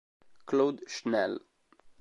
Claude 0.47 0.81
Schnell 0.89 1.37